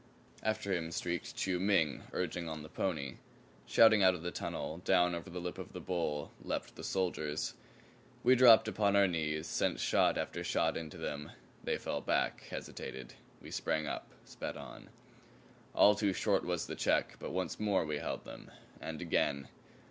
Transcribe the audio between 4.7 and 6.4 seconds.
down over the lip of the bowl,